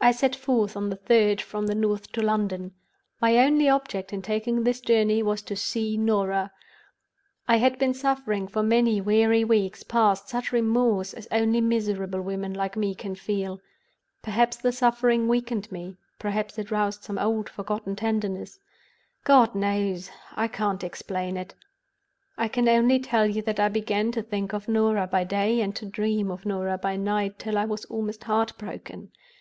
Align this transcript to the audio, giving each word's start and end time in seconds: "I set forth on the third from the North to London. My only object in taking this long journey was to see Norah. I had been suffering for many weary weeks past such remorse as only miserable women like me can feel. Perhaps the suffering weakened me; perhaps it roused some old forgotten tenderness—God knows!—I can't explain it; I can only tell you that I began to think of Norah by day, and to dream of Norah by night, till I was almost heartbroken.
"I 0.00 0.12
set 0.12 0.36
forth 0.36 0.76
on 0.76 0.90
the 0.90 0.96
third 0.96 1.40
from 1.42 1.66
the 1.66 1.74
North 1.74 2.12
to 2.12 2.22
London. 2.22 2.70
My 3.20 3.36
only 3.38 3.68
object 3.68 4.12
in 4.12 4.22
taking 4.22 4.62
this 4.62 4.78
long 4.82 4.86
journey 4.86 5.24
was 5.24 5.42
to 5.42 5.56
see 5.56 5.96
Norah. 5.96 6.52
I 7.48 7.56
had 7.56 7.76
been 7.76 7.92
suffering 7.92 8.46
for 8.46 8.62
many 8.62 9.00
weary 9.00 9.42
weeks 9.42 9.82
past 9.82 10.28
such 10.28 10.52
remorse 10.52 11.12
as 11.12 11.26
only 11.32 11.60
miserable 11.60 12.20
women 12.22 12.54
like 12.54 12.76
me 12.76 12.94
can 12.94 13.16
feel. 13.16 13.60
Perhaps 14.22 14.58
the 14.58 14.70
suffering 14.70 15.26
weakened 15.26 15.72
me; 15.72 15.96
perhaps 16.20 16.56
it 16.56 16.70
roused 16.70 17.02
some 17.02 17.18
old 17.18 17.48
forgotten 17.48 17.96
tenderness—God 17.96 19.56
knows!—I 19.56 20.46
can't 20.46 20.84
explain 20.84 21.36
it; 21.36 21.56
I 22.38 22.46
can 22.46 22.68
only 22.68 23.00
tell 23.00 23.26
you 23.26 23.42
that 23.42 23.58
I 23.58 23.68
began 23.68 24.12
to 24.12 24.22
think 24.22 24.52
of 24.52 24.68
Norah 24.68 25.08
by 25.08 25.24
day, 25.24 25.60
and 25.60 25.74
to 25.74 25.86
dream 25.86 26.30
of 26.30 26.46
Norah 26.46 26.78
by 26.78 26.94
night, 26.94 27.40
till 27.40 27.58
I 27.58 27.64
was 27.64 27.84
almost 27.86 28.22
heartbroken. 28.22 29.10